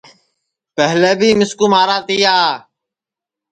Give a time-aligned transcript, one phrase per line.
[0.75, 2.35] پہلے بی مِسکُو مارا تیا